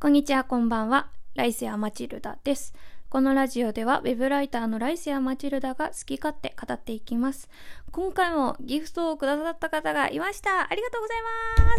[0.00, 1.10] こんにちは、こんばんは。
[1.34, 2.72] ライセア・マチルダです。
[3.08, 7.48] このラジオでは、ウェブライターのライセア・マチルダが好き勝手語っていきます。
[7.90, 10.70] 今回もギフトをくださった方がいました。
[10.70, 11.18] ありがとうござい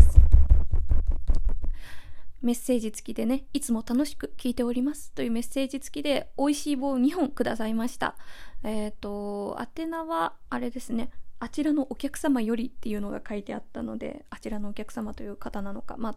[0.03, 0.19] ます。
[2.41, 8.17] メッセージ付きでね、いつも楽しく聞いておりますというメッセージ付きで、美味しい棒2本くださいました。
[8.63, 11.09] えっ、ー、と、宛名は、あれですね、
[11.39, 16.15] あちらのお客様よりっていうのが書いてあったので、あちらのお客様という方なのか、まあ、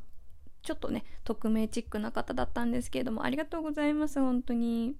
[0.62, 4.94] ちょっとね、匿名チックな方だったんですけれども、ありがとうございます、本当に。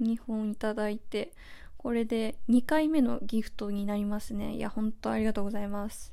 [0.00, 1.32] 2本いただいて、
[1.76, 4.56] これで2回目のギフトになりますね。
[4.56, 6.12] いや、本当ありがとうございます。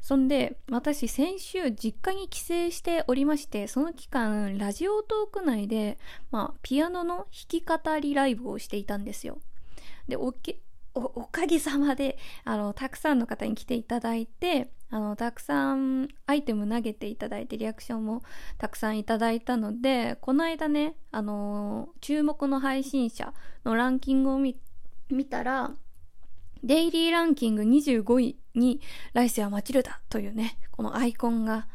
[0.00, 5.98] そんで、私先週実家に帰省しておりまして、その期間、ラジオトーク内で、
[6.30, 9.38] まあ、ピアノの弾き語りライブをしていたんですよ。
[10.08, 10.58] で、おけ、
[10.94, 18.22] おかげさまで、あの、たくさんの方に来ていただいて、あの、たくさんアイテム投げていただいて、リアクションも
[18.58, 24.56] たくさんいただいたので、この間ね、あの、注目の配信者のランキングを見
[25.28, 25.72] たら、
[26.62, 28.80] デイリーランキング25位に、
[29.14, 31.66] 来世はマチルダというね、このアイコンが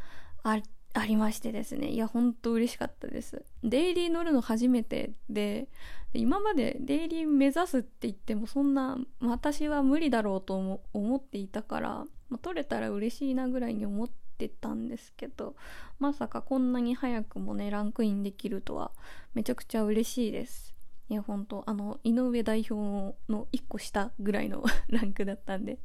[0.44, 0.62] あっ
[0.94, 1.90] ありましてですね。
[1.90, 3.44] いや、ほんと嬉しかったです。
[3.64, 5.68] デイリー乗るの初めてで、
[6.14, 11.90] 今までデイリー目指すって言ってもそんな私は無理だろうと思っていたから、
[12.30, 15.56] まあ、取れたら嬉しいなぐらいに思ってたんですけど
[16.00, 18.92] まさかこんなに早くもねランクインできるとは
[19.36, 20.74] めちゃくちゃ嬉しいです
[21.10, 25.80] いや本当あの井上代表の1個下ぐらいの ランクだったんで。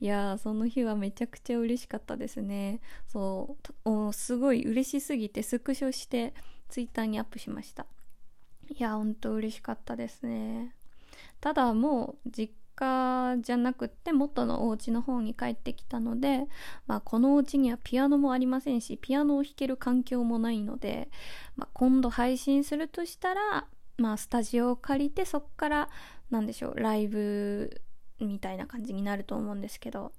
[0.00, 2.80] いやその日はめちゃくちゃ嬉しかったですね。
[3.08, 6.34] そうすごい嬉しすぎてスクショして
[6.68, 7.86] ツイッターにアップしました。
[8.68, 10.76] いやほんと嬉しかったですね。
[11.40, 16.46] ただもう実家じゃなくって元のお家の方に帰ってきたので、
[16.86, 21.10] まあ、このお家にはピアノもありませんしピアノを弾ける環境もないので、
[21.56, 23.66] まあ、今度配信するとしたら
[24.00, 25.90] まあ、スタジオを借りてそっから
[26.30, 27.82] 何でしょうライブ
[28.18, 30.12] みたいな感じになると思うんですけど、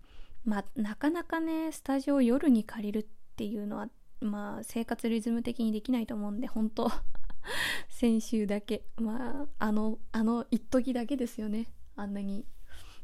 [0.46, 3.06] まあ、なかなかねスタジオを夜に借りるっ
[3.36, 3.88] ていうのは、
[4.20, 6.92] まあ、生活リズム的にできないと思うんで本当
[7.90, 8.84] 先週だけ。
[8.98, 11.66] まああのあの一時だけですよね。
[11.96, 12.46] あんなに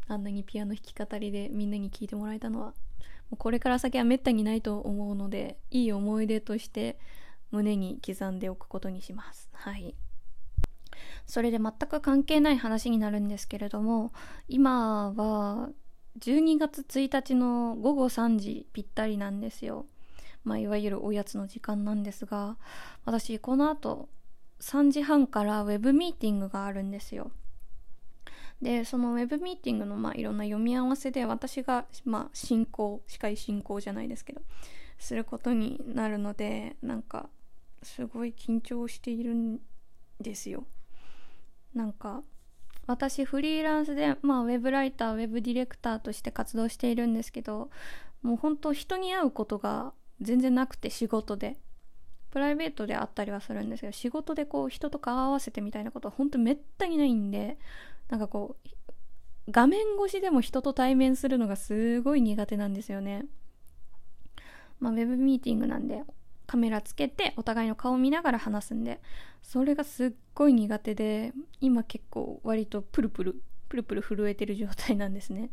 [0.08, 2.68] あんなにピアノ弾き語りでみんなに聴いてもらえたのは。
[2.68, 2.74] も
[3.34, 6.98] うこれから先はめったにないと思うのでいい思い出として
[7.52, 9.50] 胸に刻んでおくことにします。
[9.54, 9.96] はい。
[11.28, 14.14] それで全く関係ない話になるんですけれども
[14.48, 15.70] 今は
[16.20, 19.86] 12月1日の午後3時ぴったりなんですよ。
[20.44, 22.58] まあ、いわゆるおやつの時間なんですが
[23.04, 24.08] 私この後
[24.62, 27.32] 3時半からウェブミーティングがあるんですよ。
[28.62, 34.42] でそのウェブミーティングのまあいろんな読み合わせで私がまあ進行司会進行じゃないですけど
[34.98, 37.30] することになるのでなんか
[37.84, 39.60] すごい緊張しているん
[40.20, 40.66] ですよ。
[41.78, 42.24] なんか
[42.88, 47.70] 私フリーランスで、まあ、ウェブライターウェブディレクターとして活動しているんですけど
[48.22, 51.58] もう本当人に会うことが全然なくて仕事で。
[52.30, 57.58] プライベートであったりはするんですけど仕事でこう人と顔合わせてみたいなことは本当めったにないんで
[58.10, 58.70] なんかこう
[59.50, 63.26] 画面越しでも人と対面するのがすごい苦手なんですよね。
[64.80, 66.04] まあウェブミーティングなんで
[66.48, 69.02] カメラつけてお互いの顔見ながら話すんで
[69.44, 75.50] それがすっごい苦手で今結構割とプルプルプルプル震えてる状態なんですね。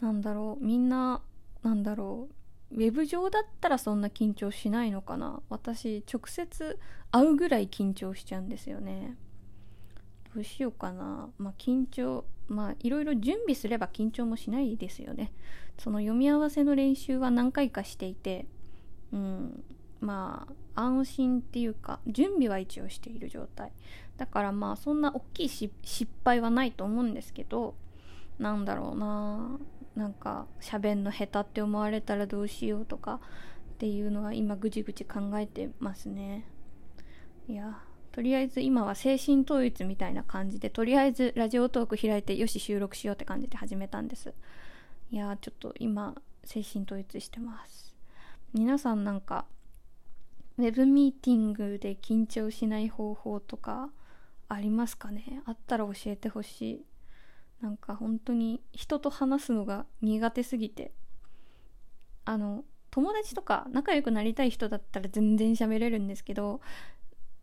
[0.00, 1.20] なんだろうみんな
[1.62, 2.28] なんだろ
[2.72, 5.42] うウェブ上だったらそんな緊張しないのかな？
[5.50, 6.78] 私直接
[7.10, 9.16] 会うぐらい緊張しちゃうんですよね。
[10.34, 11.28] どうしようかな。
[11.36, 15.32] まあ緊張まあいろいろ準備すれば緊張もしないですよね。
[15.78, 18.46] その読み合わせの練習は何回かしていて
[19.12, 19.64] うん、
[20.00, 23.72] まあ安心っていうか準備は一応している状態。
[24.16, 25.72] だからまあそんな大きい失
[26.24, 27.74] 敗はないと思うんですけど
[28.38, 29.58] なんだろうな。
[29.96, 33.20] なんか喋んの下手って思われたらどうしようとか
[33.74, 36.46] っていうのは今ぐちぐち考えてますね。
[37.48, 37.80] いや
[38.12, 44.32] とりあえず今は精神統一みたいな感じでとりあえずラジオトーク開いてよし収録しようって感じで始めたんです。
[45.10, 46.14] いやちょっと今
[46.44, 47.89] 精神統一してます。
[48.52, 49.46] 皆さんなんか
[50.58, 53.90] ウェブミーティングで緊張しない方法とか
[54.48, 55.42] ありますかね？
[55.46, 56.84] あったら教えてほしい。
[57.60, 60.92] なんか本当に人と話すのが苦手すぎて。
[62.24, 66.60] あの友達とか仲良くなりたい人だったら全然喋れるんですけど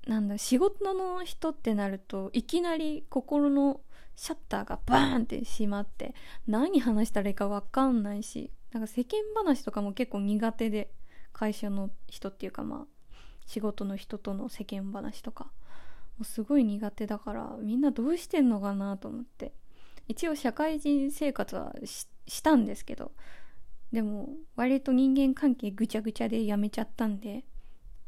[0.05, 3.81] なんだ仕事の人ってなるといきなり心の
[4.15, 6.13] シャッターがバーンって閉まって
[6.47, 10.91] 何話したらいいか分かんないしなんか世間話とかも結構苦手で
[11.33, 15.45] 会社の人っていうかまあ仕事の人との世間話とか
[16.17, 19.53] もうすごい苦手だからみんなどうしてんのかなと思って。
[20.07, 21.75] 一応社会人生活は
[22.27, 23.11] したんですけど
[23.91, 27.43] でも割と人間関係ぐちゃぐちゃでやめちゃったんで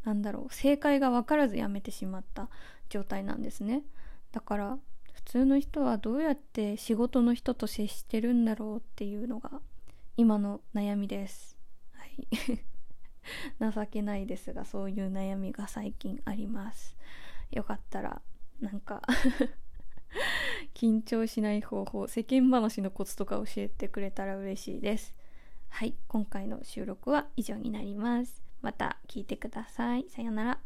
[0.04, 2.50] なんだろう正解が分からずやめてしまった
[2.90, 3.84] 状態なんですね。
[4.32, 4.78] だから
[5.14, 9.62] 普通の人はどうやって仕事の人と接してるんだろうっていうのが
[10.20, 11.58] 今の悩みです。
[11.94, 12.28] はい。
[13.74, 16.98] 情けないですがそういう悩みが最近あります。
[17.52, 18.22] よかったら
[18.60, 19.02] なんか
[20.76, 25.16] 緊張しない方法世間話のコツとか教えてくれたら嬉しいです。
[25.70, 25.96] はい。
[26.10, 28.44] 今回の収録は以上になります。
[28.62, 30.10] また聞いてください。
[30.10, 30.59] さようなら。